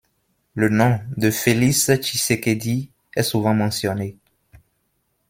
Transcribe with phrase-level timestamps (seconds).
[0.55, 4.17] Le nom de Félix Tshisekedi est souvent mentionné.